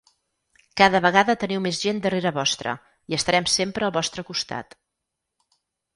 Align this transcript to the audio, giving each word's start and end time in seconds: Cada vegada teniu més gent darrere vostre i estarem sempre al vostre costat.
Cada 0.79 1.01
vegada 1.05 1.35
teniu 1.43 1.61
més 1.65 1.81
gent 1.83 2.01
darrere 2.05 2.31
vostre 2.39 2.73
i 3.13 3.19
estarem 3.19 3.49
sempre 3.59 3.87
al 3.89 3.95
vostre 3.99 4.29
costat. 4.31 4.79